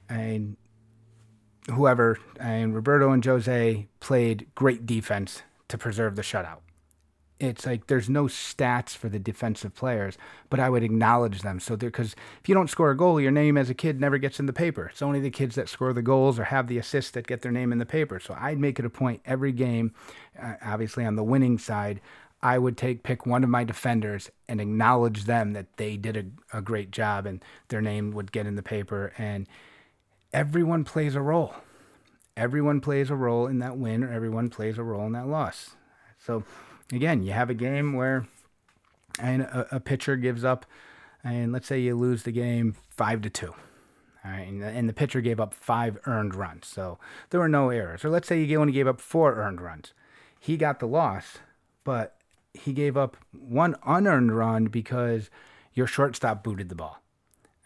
and 0.08 0.56
whoever 1.70 2.18
and 2.38 2.74
Roberto 2.74 3.12
and 3.12 3.24
Jose 3.24 3.88
played 4.00 4.46
great 4.54 4.84
defense 4.84 5.42
to 5.68 5.78
preserve 5.78 6.16
the 6.16 6.22
shutout 6.22 6.58
it's 7.42 7.66
like 7.66 7.88
there's 7.88 8.08
no 8.08 8.24
stats 8.24 8.90
for 8.90 9.08
the 9.08 9.18
defensive 9.18 9.74
players, 9.74 10.16
but 10.48 10.60
I 10.60 10.70
would 10.70 10.84
acknowledge 10.84 11.42
them. 11.42 11.58
So 11.60 11.76
because 11.76 12.14
if 12.40 12.48
you 12.48 12.54
don't 12.54 12.70
score 12.70 12.90
a 12.92 12.96
goal, 12.96 13.20
your 13.20 13.32
name 13.32 13.56
as 13.58 13.68
a 13.68 13.74
kid 13.74 14.00
never 14.00 14.16
gets 14.16 14.38
in 14.38 14.46
the 14.46 14.52
paper. 14.52 14.86
It's 14.86 15.02
only 15.02 15.20
the 15.20 15.30
kids 15.30 15.56
that 15.56 15.68
score 15.68 15.92
the 15.92 16.02
goals 16.02 16.38
or 16.38 16.44
have 16.44 16.68
the 16.68 16.78
assists 16.78 17.10
that 17.12 17.26
get 17.26 17.42
their 17.42 17.50
name 17.52 17.72
in 17.72 17.78
the 17.78 17.86
paper. 17.86 18.20
So 18.20 18.36
I'd 18.38 18.60
make 18.60 18.78
it 18.78 18.84
a 18.84 18.90
point 18.90 19.22
every 19.24 19.52
game, 19.52 19.92
uh, 20.40 20.54
obviously 20.64 21.04
on 21.04 21.16
the 21.16 21.24
winning 21.24 21.58
side, 21.58 22.00
I 22.42 22.58
would 22.58 22.76
take 22.76 23.02
pick 23.02 23.26
one 23.26 23.44
of 23.44 23.50
my 23.50 23.64
defenders 23.64 24.30
and 24.48 24.60
acknowledge 24.60 25.24
them 25.24 25.52
that 25.52 25.76
they 25.76 25.96
did 25.96 26.16
a, 26.16 26.58
a 26.58 26.62
great 26.62 26.90
job 26.90 27.26
and 27.26 27.44
their 27.68 27.80
name 27.82 28.12
would 28.12 28.32
get 28.32 28.46
in 28.46 28.56
the 28.56 28.62
paper. 28.62 29.12
And 29.18 29.48
everyone 30.32 30.84
plays 30.84 31.14
a 31.14 31.20
role. 31.20 31.54
everyone 32.36 32.80
plays 32.80 33.10
a 33.10 33.14
role 33.14 33.46
in 33.46 33.58
that 33.58 33.76
win 33.76 34.02
or 34.02 34.12
everyone 34.12 34.48
plays 34.48 34.78
a 34.78 34.82
role 34.82 35.06
in 35.06 35.12
that 35.12 35.26
loss. 35.26 35.76
So 36.18 36.44
again, 36.90 37.22
you 37.22 37.32
have 37.32 37.50
a 37.50 37.54
game 37.54 37.92
where 37.94 38.26
and 39.18 39.42
a, 39.42 39.76
a 39.76 39.80
pitcher 39.80 40.16
gives 40.16 40.44
up, 40.44 40.64
and 41.22 41.52
let's 41.52 41.66
say 41.66 41.78
you 41.78 41.94
lose 41.94 42.22
the 42.22 42.32
game 42.32 42.76
five 42.90 43.20
to 43.22 43.30
two. 43.30 43.54
All 44.24 44.30
right, 44.30 44.48
and 44.48 44.62
the, 44.62 44.66
and 44.66 44.88
the 44.88 44.92
pitcher 44.92 45.20
gave 45.20 45.40
up 45.40 45.52
five 45.52 45.98
earned 46.06 46.34
runs, 46.34 46.66
so 46.66 46.98
there 47.30 47.40
were 47.40 47.48
no 47.48 47.70
errors. 47.70 48.04
Or 48.04 48.10
let's 48.10 48.28
say 48.28 48.42
you 48.42 48.60
only 48.60 48.72
gave 48.72 48.86
up 48.86 49.00
four 49.00 49.34
earned 49.34 49.60
runs. 49.60 49.92
He 50.38 50.56
got 50.56 50.80
the 50.80 50.86
loss, 50.86 51.38
but 51.84 52.16
he 52.54 52.72
gave 52.72 52.96
up 52.96 53.16
one 53.32 53.76
unearned 53.84 54.36
run 54.36 54.66
because 54.66 55.30
your 55.74 55.86
shortstop 55.86 56.42
booted 56.44 56.68
the 56.68 56.74
ball 56.74 57.02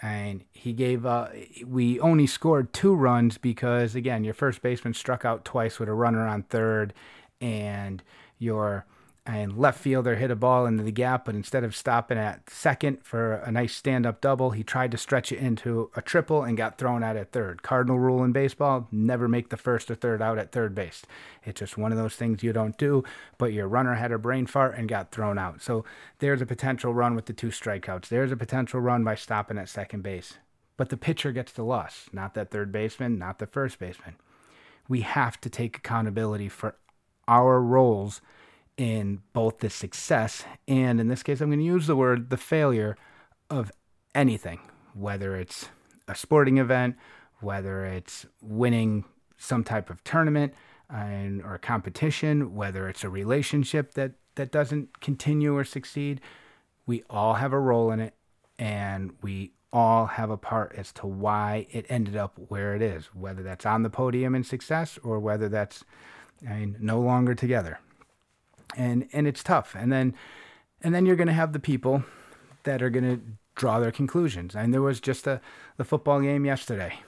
and 0.01 0.45
he 0.53 0.73
gave 0.73 1.07
uh, 1.07 1.29
we 1.65 1.99
only 2.01 2.27
scored 2.27 2.73
two 2.73 2.95
runs 2.95 3.39
because 3.39 3.95
again 3.95 4.25
your 4.25 4.35
first 4.35 4.61
baseman 4.63 4.95
struck 4.95 5.25
out 5.25 5.45
twice 5.45 5.79
with 5.79 5.89
a 5.89 5.95
runner 5.95 6.27
on 6.27 6.43
third 6.45 6.93
and 7.41 8.03
your 8.39 8.85
and 9.27 9.59
left 9.59 9.81
fielder 9.81 10.15
hit 10.15 10.31
a 10.31 10.37
ball 10.37 10.67
into 10.67 10.85
the 10.85 10.93
gap, 10.93 11.25
but 11.25 11.35
instead 11.35 11.65
of 11.65 11.75
stopping 11.75 12.17
at 12.17 12.49
second 12.49 13.05
for 13.05 13.35
a 13.35 13.51
nice 13.51 13.75
stand 13.75 14.07
up 14.07 14.21
double, 14.21 14.51
he 14.51 14.63
tried 14.63 14.93
to 14.93 14.97
stretch 14.97 15.33
it 15.33 15.39
into 15.39 15.91
a 15.97 16.03
triple 16.03 16.45
and 16.45 16.57
got 16.57 16.79
thrown 16.79 17.03
out 17.03 17.17
at 17.17 17.33
third. 17.33 17.63
Cardinal 17.63 17.99
rule 17.99 18.23
in 18.23 18.31
baseball 18.31 18.87
never 18.93 19.27
make 19.27 19.49
the 19.49 19.57
first 19.57 19.91
or 19.91 19.97
third 19.97 20.23
out 20.23 20.39
at 20.39 20.53
third 20.53 20.75
base. 20.75 21.03
It's 21.45 21.59
just 21.59 21.77
one 21.77 21.91
of 21.91 21.99
those 21.99 22.15
things 22.15 22.45
you 22.45 22.53
don't 22.53 22.79
do, 22.79 23.03
but 23.37 23.53
your 23.53 23.67
runner 23.67 23.95
had 23.95 24.13
a 24.13 24.19
brain 24.19 24.47
fart 24.47 24.79
and 24.79 24.89
got 24.89 25.11
thrown 25.11 25.39
out. 25.39 25.61
So 25.61 25.85
there's 26.21 26.41
a 26.41 26.47
potential 26.47 26.95
run 26.95 27.17
with 27.17 27.27
the 27.27 27.33
two 27.33 27.49
strikeouts. 27.49 28.09
There's 28.09 28.33
a 28.33 28.37
potential 28.37 28.81
run 28.81 29.03
by 29.03 29.17
stopping 29.17 29.59
at 29.59 29.69
second 29.69 30.03
base. 30.03 30.35
But 30.77 30.91
the 30.91 30.97
pitcher 30.97 31.33
gets 31.33 31.53
the 31.53 31.65
loss, 31.65 32.09
not 32.13 32.35
that 32.35 32.51
third 32.51 32.71
baseman, 32.71 33.19
not 33.19 33.39
the 33.39 33.47
first 33.47 33.79
baseman. 33.79 34.17
We 34.89 35.01
have 35.01 35.41
to 35.41 35.51
take 35.51 35.79
accountability 35.79 36.49
for 36.49 36.77
our 37.27 37.61
roles 37.61 38.21
in 38.77 39.23
both 39.33 39.59
the 39.59 39.71
success 39.71 40.45
and, 40.69 41.01
in 41.01 41.09
this 41.09 41.23
case, 41.23 41.41
I'm 41.41 41.49
going 41.49 41.59
to 41.59 41.65
use 41.65 41.87
the 41.87 41.97
word 41.97 42.31
the 42.31 42.37
failure 42.37 42.97
of 43.49 43.73
anything, 44.15 44.61
whether 44.95 45.37
it's 45.37 45.69
a 46.09 46.15
sporting 46.15 46.59
event, 46.59 46.97
whether 47.41 47.85
it's 47.85 48.27
winning 48.41 49.05
some 49.39 49.65
type 49.65 49.91
of 49.91 50.03
tournament 50.05 50.55
uh, 50.93 50.97
and, 50.97 51.43
or 51.43 51.55
a 51.55 51.59
competition, 51.59 52.55
whether 52.55 52.89
it's 52.89 53.05
a 53.05 53.11
relationship 53.11 53.95
that, 53.95 54.13
that 54.35 54.53
doesn't 54.53 55.01
continue 55.01 55.57
or 55.57 55.65
succeed. 55.65 56.21
We 56.87 57.03
all 57.11 57.35
have 57.35 57.53
a 57.53 57.59
role 57.59 57.91
in 57.91 58.01
it, 58.01 58.15
and 58.59 59.13
we 59.23 59.53
all 59.73 60.07
have 60.07 60.31
a 60.31 60.37
part 60.37 60.75
as 60.77 60.93
to 60.93 61.07
why 61.07 61.67
it 61.71 61.85
ended 61.89 62.17
up 62.17 62.39
where 62.49 62.75
it 62.75 62.83
is, 62.83 63.07
whether 63.07 63.43
that's 63.43 63.67
on 63.67 63.83
the 63.83 63.91
podium 63.91 64.35
in 64.35 64.45
success 64.45 64.99
or 65.03 65.19
whether 65.19 65.49
that's 65.49 65.85
I 66.49 66.55
mean, 66.55 66.77
no 66.81 67.01
longer 67.01 67.35
together 67.35 67.79
and 68.77 69.09
and 69.13 69.27
it's 69.27 69.43
tough. 69.43 69.75
And 69.75 69.93
then 69.93 70.15
and 70.83 70.95
then 70.95 71.07
you're 71.07 71.17
going 71.17 71.27
to 71.29 71.33
have 71.33 71.53
the 71.53 71.61
people 71.61 72.05
that 72.65 72.83
are 72.83 72.91
going 72.91 73.05
to 73.05 73.21
draw 73.55 73.81
their 73.81 73.91
conclusions. 73.91 74.55
And 74.55 74.73
there 74.73 74.83
was 74.83 75.01
just 75.01 75.27
a 75.27 75.41
the 75.77 75.85
football 75.85 76.21
game 76.21 76.45
yesterday. 76.45 77.01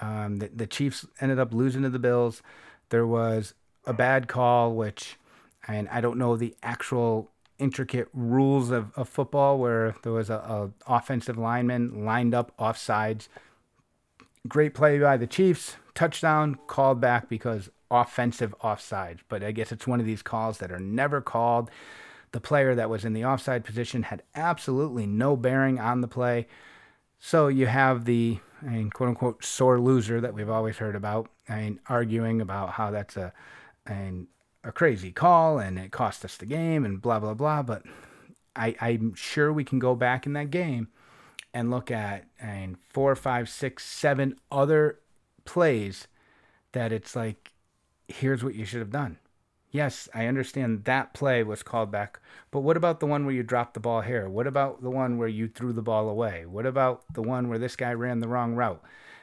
Um, 0.00 0.36
the, 0.38 0.48
the 0.48 0.66
Chiefs 0.66 1.06
ended 1.20 1.38
up 1.38 1.52
losing 1.52 1.82
to 1.82 1.90
the 1.90 1.98
Bills. 1.98 2.42
There 2.90 3.06
was 3.06 3.54
a 3.86 3.92
bad 3.92 4.28
call, 4.28 4.74
which, 4.74 5.16
and 5.66 5.88
I 5.88 6.00
don't 6.00 6.18
know 6.18 6.36
the 6.36 6.54
actual 6.62 7.30
intricate 7.58 8.08
rules 8.14 8.70
of, 8.70 8.92
of 8.96 9.08
football, 9.08 9.58
where 9.58 9.94
there 10.02 10.12
was 10.12 10.30
a, 10.30 10.36
a 10.36 10.70
offensive 10.86 11.36
lineman 11.36 12.04
lined 12.04 12.34
up 12.34 12.56
offsides. 12.58 13.28
Great 14.48 14.72
play 14.72 14.98
by 14.98 15.18
the 15.18 15.26
Chiefs, 15.26 15.76
touchdown 15.94 16.58
called 16.66 17.00
back 17.00 17.28
because 17.28 17.68
offensive 17.90 18.54
offside. 18.62 19.20
But 19.28 19.42
I 19.42 19.52
guess 19.52 19.72
it's 19.72 19.86
one 19.86 20.00
of 20.00 20.06
these 20.06 20.22
calls 20.22 20.58
that 20.58 20.72
are 20.72 20.78
never 20.78 21.20
called. 21.20 21.70
The 22.32 22.40
player 22.40 22.74
that 22.74 22.90
was 22.90 23.04
in 23.04 23.12
the 23.12 23.24
offside 23.24 23.64
position 23.64 24.04
had 24.04 24.22
absolutely 24.34 25.06
no 25.06 25.36
bearing 25.36 25.80
on 25.80 26.00
the 26.00 26.08
play. 26.08 26.46
So 27.18 27.48
you 27.48 27.66
have 27.66 28.04
the 28.04 28.38
I 28.62 28.66
mean, 28.70 28.90
quote 28.90 29.08
unquote 29.08 29.44
sore 29.44 29.80
loser 29.80 30.20
that 30.20 30.34
we've 30.34 30.50
always 30.50 30.76
heard 30.76 30.94
about, 30.94 31.30
I 31.48 31.62
mean, 31.62 31.80
arguing 31.88 32.40
about 32.40 32.70
how 32.70 32.90
that's 32.90 33.16
a 33.16 33.32
and 33.86 34.26
a 34.62 34.70
crazy 34.70 35.10
call 35.10 35.58
and 35.58 35.78
it 35.78 35.90
cost 35.90 36.24
us 36.24 36.36
the 36.36 36.46
game 36.46 36.84
and 36.84 37.00
blah 37.00 37.18
blah 37.18 37.34
blah. 37.34 37.62
But 37.62 37.82
I, 38.54 38.76
I'm 38.80 39.14
sure 39.14 39.52
we 39.52 39.64
can 39.64 39.78
go 39.78 39.94
back 39.94 40.26
in 40.26 40.34
that 40.34 40.50
game 40.50 40.88
and 41.52 41.70
look 41.70 41.90
at 41.90 42.26
I 42.42 42.46
and 42.46 42.76
four, 42.88 43.14
five, 43.16 43.48
six, 43.48 43.84
seven 43.84 44.38
other 44.50 44.98
plays 45.44 46.06
that 46.72 46.92
it's 46.92 47.16
like 47.16 47.52
here's 48.10 48.44
what 48.44 48.54
you 48.54 48.64
should 48.64 48.80
have 48.80 48.90
done. 48.90 49.18
Yes, 49.70 50.08
I 50.12 50.26
understand 50.26 50.84
that 50.84 51.14
play 51.14 51.44
was 51.44 51.62
called 51.62 51.92
back, 51.92 52.18
but 52.50 52.60
what 52.60 52.76
about 52.76 52.98
the 52.98 53.06
one 53.06 53.24
where 53.24 53.34
you 53.34 53.44
dropped 53.44 53.74
the 53.74 53.80
ball 53.80 54.00
here? 54.00 54.28
What 54.28 54.48
about 54.48 54.82
the 54.82 54.90
one 54.90 55.16
where 55.16 55.28
you 55.28 55.46
threw 55.46 55.72
the 55.72 55.82
ball 55.82 56.08
away? 56.08 56.44
What 56.44 56.66
about 56.66 57.04
the 57.14 57.22
one 57.22 57.48
where 57.48 57.58
this 57.58 57.76
guy 57.76 57.92
ran 57.92 58.18
the 58.18 58.26
wrong 58.26 58.54
route? 58.54 58.82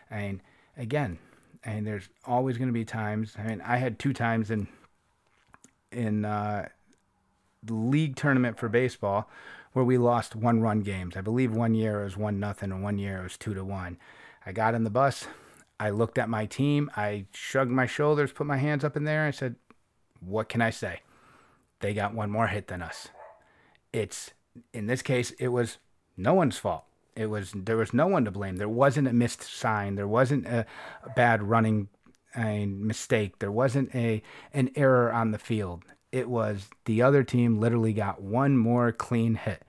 And 0.10 0.42
again, 0.78 1.20
and 1.66 1.86
there's 1.86 2.08
always 2.26 2.58
going 2.58 2.70
to 2.70 2.74
be 2.74 2.86
times. 2.86 3.36
I 3.38 3.44
mean, 3.44 3.62
I 3.62 3.78
had 3.78 4.00
two 4.00 4.14
times 4.14 4.50
in 4.50 4.68
in 5.92 6.24
uh, 6.24 6.70
the 7.64 7.74
league 7.74 8.16
tournament 8.16 8.58
for 8.58 8.70
baseball 8.70 9.30
where 9.74 9.86
we 9.86 9.98
lost 9.98 10.36
one 10.36 10.62
run 10.62 10.82
games. 10.82 11.18
I 11.18 11.22
believe 11.22 11.54
one 11.54 11.76
year 11.76 12.02
it 12.02 12.06
was 12.06 12.18
one 12.18 12.40
nothing, 12.40 12.72
and 12.72 12.82
one 12.82 12.98
year 12.98 13.20
it 13.20 13.24
was 13.24 13.38
two 13.38 13.54
to 13.54 13.66
one. 13.66 13.98
I 14.46 14.54
got 14.54 14.76
in 14.76 14.86
the 14.86 14.90
bus. 14.90 15.28
I 15.80 15.90
looked 15.92 16.18
at 16.18 16.30
my 16.30 16.46
team. 16.46 16.90
I 16.96 17.26
shrugged 17.34 17.72
my 17.72 17.86
shoulders, 17.86 18.32
put 18.32 18.48
my 18.48 18.58
hands 18.58 18.84
up 18.84 18.98
in 18.98 19.04
there, 19.04 19.26
and 19.26 19.36
said, 19.36 19.56
What 20.20 20.50
can 20.50 20.62
I 20.62 20.70
say? 20.70 21.02
They 21.80 21.94
got 21.94 22.14
one 22.14 22.32
more 22.32 22.48
hit 22.48 22.68
than 22.68 22.82
us. 22.82 23.10
It's, 23.94 24.32
in 24.74 24.88
this 24.88 25.02
case, 25.02 25.32
it 25.40 25.50
was 25.50 25.78
no 26.16 26.34
one's 26.34 26.58
fault. 26.58 26.84
It 27.16 27.28
was, 27.28 27.52
there 27.56 27.78
was 27.78 27.94
no 27.94 28.08
one 28.08 28.26
to 28.26 28.32
blame. 28.32 28.58
There 28.58 28.70
wasn't 28.70 29.08
a 29.08 29.14
missed 29.14 29.44
sign. 29.44 29.96
There 29.96 30.08
wasn't 30.08 30.46
a, 30.48 30.66
a 31.04 31.10
bad 31.16 31.44
running 31.44 31.90
a 32.36 32.66
mistake. 32.66 33.40
There 33.40 33.52
wasn't 33.52 33.94
a, 33.96 34.22
an 34.54 34.72
error 34.76 35.12
on 35.12 35.32
the 35.32 35.40
field. 35.40 35.84
It 36.12 36.30
was 36.30 36.70
the 36.86 37.02
other 37.02 37.24
team 37.24 37.60
literally 37.60 37.94
got 37.94 38.22
one 38.22 38.58
more 38.58 38.92
clean 38.92 39.36
hit. 39.36 39.64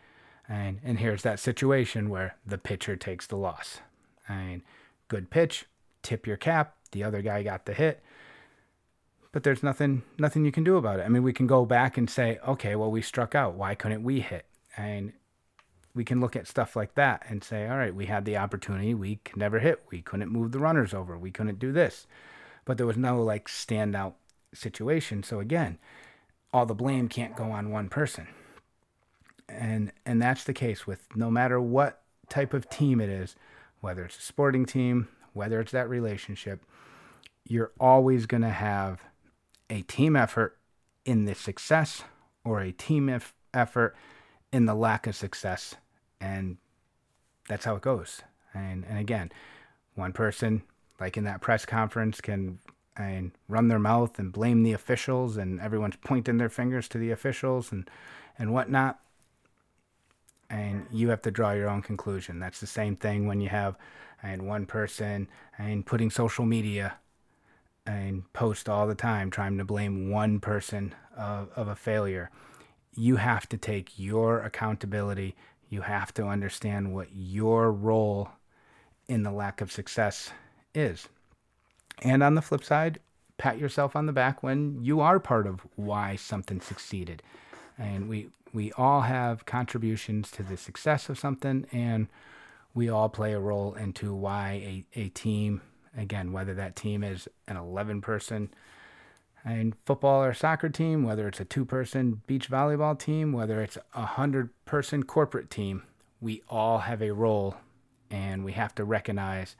And, 0.49 0.81
and 0.83 0.99
here's 0.99 1.23
that 1.23 1.41
situation 1.41 2.09
where 2.09 2.37
the 2.47 2.59
pitcher 2.59 2.97
takes 2.97 3.27
the 3.27 3.37
loss. 3.37 3.81
Mean, 4.29 4.63
good 5.09 5.31
pitch, 5.31 5.67
tip 6.03 6.27
your 6.27 6.37
cap. 6.37 6.77
The 6.93 7.05
other 7.05 7.23
guy 7.23 7.43
got 7.43 7.67
the 7.67 7.75
hit. 7.75 8.03
But 9.33 9.43
there's 9.43 9.63
nothing 9.63 10.03
nothing 10.19 10.45
you 10.45 10.53
can 10.53 10.65
do 10.65 10.77
about 10.77 11.01
it. 11.01 11.05
I 11.05 11.09
mean, 11.09 11.23
we 11.23 11.33
can 11.33 11.47
go 11.47 11.65
back 11.65 11.99
and 11.99 12.09
say, 12.09 12.39
okay, 12.47 12.75
well, 12.77 12.91
we 12.91 13.03
struck 13.03 13.35
out. 13.35 13.55
Why 13.55 13.75
couldn't 13.75 14.03
we 14.03 14.21
hit? 14.21 14.47
And 14.77 15.13
we 15.95 16.05
can 16.05 16.21
look 16.21 16.37
at 16.37 16.47
stuff 16.47 16.77
like 16.77 16.95
that 16.95 17.25
and 17.29 17.43
say, 17.43 17.69
all 17.69 17.77
right, 17.77 17.95
we 17.95 18.07
had 18.07 18.25
the 18.25 18.37
opportunity. 18.37 18.95
We 18.95 19.21
never 19.37 19.59
hit. 19.59 19.83
We 19.91 20.01
couldn't 20.01 20.31
move 20.31 20.53
the 20.53 20.61
runners 20.61 20.95
over. 20.95 21.19
We 21.19 21.31
couldn't 21.31 21.59
do 21.59 21.73
this. 21.73 22.07
But 22.65 22.77
there 22.77 22.87
was 22.87 22.97
no 22.97 23.23
like 23.23 23.49
standout 23.49 24.15
situation. 24.55 25.23
So 25.23 25.41
again, 25.41 25.79
all 26.53 26.67
the 26.67 26.75
blame 26.75 27.09
can't 27.09 27.37
go 27.37 27.51
on 27.51 27.71
one 27.71 27.89
person. 27.89 28.29
And 29.49 29.93
and 30.07 30.21
that's 30.21 30.45
the 30.45 30.53
case 30.53 30.87
with 30.87 31.07
no 31.17 31.31
matter 31.31 31.61
what 31.61 32.03
type 32.29 32.55
of 32.55 32.69
team 32.69 33.01
it 33.01 33.09
is, 33.09 33.35
whether 33.81 34.05
it's 34.05 34.19
a 34.19 34.23
sporting 34.23 34.67
team, 34.67 35.09
whether 35.39 35.61
it's 35.61 35.73
that 35.73 35.89
relationship, 35.89 36.61
you're 37.47 37.71
always 37.79 38.27
going 38.27 38.43
to 38.43 38.51
have 38.51 39.01
a 39.71 39.83
team 39.83 40.17
effort 40.17 40.59
in 41.05 41.25
the 41.25 41.35
success 41.35 42.03
or 42.45 42.61
a 42.61 42.73
team 42.73 43.21
effort 43.55 43.97
in 44.53 44.67
the 44.67 44.75
lack 44.75 45.07
of 45.07 45.15
success. 45.15 45.77
And 46.21 46.57
that's 47.49 47.65
how 47.65 47.77
it 47.77 47.83
goes. 47.83 48.23
And, 48.53 48.85
and 48.89 48.99
again, 48.99 49.31
one 49.95 50.13
person, 50.13 50.63
like 51.01 51.17
in 51.17 51.25
that 51.25 51.41
press 51.41 51.65
conference, 51.65 52.21
can 52.21 52.59
and 52.97 53.31
run 53.47 53.69
their 53.69 53.79
mouth 53.79 54.19
and 54.19 54.33
blame 54.33 54.65
the 54.65 54.73
officials, 54.73 55.37
and 55.37 55.61
everyone's 55.61 55.95
pointing 56.03 56.39
their 56.39 56.49
fingers 56.49 56.89
to 56.89 56.99
the 56.99 57.13
officials 57.13 57.71
and, 57.71 57.89
and 58.37 58.53
whatnot. 58.53 58.99
And 60.51 60.87
you 60.91 61.11
have 61.11 61.23
to 61.23 61.31
draw 61.31 61.53
your 61.53 61.69
own 61.69 61.81
conclusion. 61.81 62.41
That's 62.41 62.59
the 62.59 62.67
same 62.67 62.97
thing 62.97 63.29
when 63.29 63.41
you 63.41 63.51
have 63.51 63.77
and 64.23 64.47
one 64.47 64.67
person 64.67 65.29
and 65.57 65.87
putting 65.87 66.11
social 66.11 66.45
media 66.45 66.97
and 67.87 68.31
post 68.33 68.69
all 68.69 68.87
the 68.87 68.95
time 68.95 69.31
trying 69.31 69.57
to 69.59 69.65
blame 69.65 70.11
one 70.11 70.41
person 70.41 70.95
of, 71.17 71.49
of 71.57 71.69
a 71.69 71.77
failure. 71.77 72.31
You 72.95 73.17
have 73.17 73.49
to 73.51 73.57
take 73.57 73.99
your 73.99 74.41
accountability. 74.41 75.35
You 75.69 75.83
have 75.83 76.13
to 76.15 76.27
understand 76.27 76.95
what 76.95 77.09
your 77.13 77.73
role 77.73 78.31
in 79.09 79.23
the 79.23 79.31
lack 79.31 79.61
of 79.61 79.73
success 79.73 80.31
is. 80.75 81.09
And 82.03 82.23
on 82.23 82.35
the 82.35 82.43
flip 82.43 82.63
side, 82.63 83.01
pat 83.39 83.59
yourself 83.59 83.97
on 83.97 84.07
the 84.07 84.13
back 84.13 84.43
when 84.43 84.85
you 84.85 85.01
are 85.01 85.19
part 85.19 85.47
of 85.47 85.61
why 85.77 86.17
something 86.17 86.61
succeeded. 86.61 87.23
And 87.79 88.09
we 88.09 88.29
we 88.53 88.73
all 88.73 89.03
have 89.03 89.45
contributions 89.45 90.31
to 90.33 90.43
the 90.43 90.57
success 90.57 91.09
of 91.09 91.19
something 91.19 91.67
and 91.71 92.09
we 92.79 92.89
all 92.89 93.09
play 93.09 93.33
a 93.33 93.41
role 93.41 93.75
into 93.75 94.15
why 94.15 94.85
a, 94.95 95.01
a 95.01 95.09
team 95.11 95.61
Again, 95.99 96.33
whether 96.33 96.55
that 96.55 96.77
team 96.77 97.03
is 97.03 97.29
an 97.49 97.57
11 97.57 98.01
person 98.03 98.51
and 99.45 99.75
football 99.85 100.23
or 100.23 100.33
soccer 100.33 100.69
team, 100.69 101.03
whether 101.03 101.27
it's 101.27 101.41
a 101.41 101.45
two 101.45 101.65
person 101.65 102.23
beach 102.27 102.49
volleyball 102.49 102.97
team, 102.97 103.33
whether 103.33 103.61
it's 103.61 103.77
a 103.95 104.01
100 104.01 104.51
person 104.65 105.03
corporate 105.03 105.51
team, 105.51 105.83
we 106.21 106.43
all 106.49 106.79
have 106.79 107.03
a 107.03 107.13
role 107.13 107.57
and 108.11 108.45
we 108.45 108.53
have 108.53 108.75
to 108.77 108.85
recognize 108.85 109.57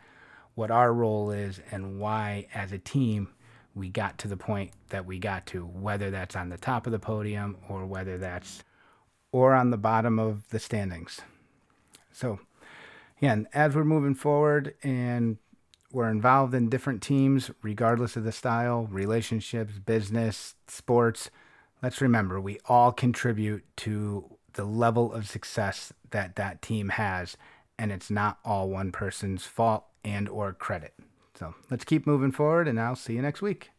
what 0.55 0.71
our 0.71 0.93
role 0.93 1.33
is 1.33 1.61
and 1.73 1.99
why, 1.99 2.47
as 2.55 2.71
a 2.73 2.79
team, 2.79 3.29
we 3.75 3.89
got 3.89 4.19
to 4.19 4.29
the 4.29 4.37
point 4.37 4.73
that 4.91 5.07
we 5.07 5.19
got 5.19 5.47
to, 5.47 5.65
whether 5.65 6.11
that's 6.11 6.37
on 6.37 6.51
the 6.51 6.57
top 6.57 6.87
of 6.87 6.93
the 6.93 6.99
podium 6.99 7.57
or 7.69 7.85
whether 7.85 8.17
that's 8.17 8.63
or 9.33 9.55
on 9.55 9.71
the 9.71 9.77
bottom 9.77 10.19
of 10.19 10.49
the 10.51 10.59
standings. 10.59 11.21
So, 12.13 12.41
again, 13.19 13.49
as 13.53 13.75
we're 13.75 13.85
moving 13.85 14.15
forward 14.15 14.75
and 14.83 15.37
we're 15.93 16.11
involved 16.11 16.55
in 16.55 16.69
different 16.69 17.03
teams, 17.03 17.51
regardless 17.63 18.17
of 18.17 18.25
the 18.25 18.33
style, 18.33 18.87
relationships, 18.91 19.79
business, 19.79 20.55
sports, 20.67 21.31
let's 21.83 22.01
remember 22.01 22.41
we 22.41 22.59
all 22.67 22.93
contribute 22.93 23.65
to 23.77 24.39
the 24.55 24.65
level 24.65 25.13
of 25.13 25.29
success 25.29 25.93
that 26.11 26.37
that 26.37 26.63
team 26.63 26.91
has 26.91 27.37
and 27.79 27.93
it's 27.93 28.11
not 28.11 28.39
all 28.45 28.69
one 28.69 28.91
person's 28.91 29.45
fault 29.45 29.85
and 30.05 30.29
or 30.29 30.53
credit. 30.53 30.95
So 31.39 31.55
let's 31.71 31.85
keep 31.85 32.07
moving 32.07 32.33
forward, 32.33 32.67
and 32.67 32.81
I'll 32.81 32.97
see 32.97 33.15
you 33.15 33.23
next 33.23 33.41
week. 33.41 33.71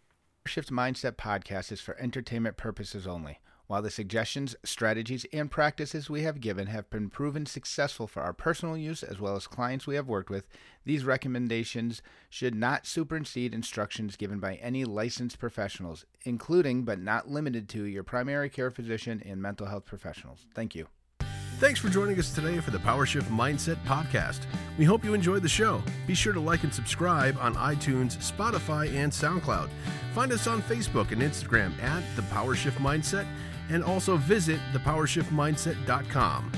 Shift 0.46 0.72
Mindset 0.72 1.18
podcast 1.18 1.72
is 1.72 1.82
for 1.82 1.98
entertainment 2.00 2.56
purposes 2.56 3.06
only. 3.06 3.40
While 3.70 3.84
the 3.84 3.92
suggestions, 3.92 4.56
strategies, 4.64 5.28
and 5.32 5.52
practices 5.52 6.10
we 6.10 6.24
have 6.24 6.42
given 6.42 6.66
have 6.66 6.90
been 6.90 7.12
proven 7.12 7.46
successful 7.46 8.08
for 8.08 8.24
our 8.24 8.34
personal 8.34 8.76
use 8.76 9.04
as 9.04 9.20
well 9.20 9.36
as 9.36 9.46
clients 9.46 9.86
we 9.86 9.94
have 9.94 10.08
worked 10.08 10.32
with, 10.32 10.48
these 10.86 11.04
recommendations 11.04 12.02
should 12.32 12.56
not 12.56 12.88
supersede 12.88 13.54
instructions 13.54 14.16
given 14.16 14.40
by 14.40 14.56
any 14.56 14.86
licensed 14.86 15.38
professionals, 15.38 16.04
including 16.24 16.82
but 16.82 17.00
not 17.00 17.30
limited 17.30 17.70
to 17.70 17.84
your 17.84 18.02
primary 18.02 18.50
care 18.50 18.72
physician 18.72 19.22
and 19.24 19.40
mental 19.40 19.68
health 19.68 19.86
professionals. 19.86 20.48
Thank 20.56 20.74
you. 20.74 20.88
Thanks 21.60 21.80
for 21.80 21.90
joining 21.90 22.18
us 22.18 22.34
today 22.34 22.60
for 22.62 22.72
the 22.72 22.80
PowerShift 22.80 23.28
Mindset 23.28 23.76
Podcast. 23.86 24.40
We 24.80 24.86
hope 24.86 25.04
you 25.04 25.14
enjoyed 25.14 25.44
the 25.44 25.50
show. 25.50 25.84
Be 26.08 26.16
sure 26.16 26.34
to 26.34 26.40
like 26.40 26.64
and 26.64 26.74
subscribe 26.74 27.38
on 27.38 27.54
iTunes, 27.54 28.18
Spotify, 28.18 28.92
and 28.96 29.12
SoundCloud. 29.12 29.70
Find 30.16 30.32
us 30.32 30.48
on 30.48 30.64
Facebook 30.64 31.12
and 31.12 31.22
Instagram 31.22 31.78
at 31.84 32.02
the 32.16 32.24
PowerShift 32.24 32.78
Mindset 32.78 33.28
and 33.70 33.84
also 33.84 34.18
visit 34.18 34.60
thepowershiftmindset.com. 34.74 36.52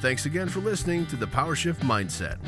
Thanks 0.00 0.26
again 0.26 0.48
for 0.48 0.60
listening 0.60 1.06
to 1.06 1.16
the 1.16 1.26
PowerShift 1.26 1.80
Mindset. 1.80 2.38